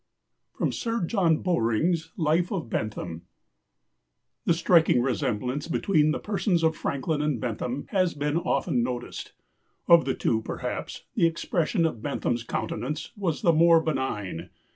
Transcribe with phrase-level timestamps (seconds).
[0.55, 3.21] '"[Sidenote: Sir John Bowring's Life of Bentham.]
[4.47, 9.33] "The striking resemblance between the persons of Franklin and Bentham has been often noticed.
[9.87, 14.49] Of the two, perhaps, the expression of Bentham's countenance was the more benign.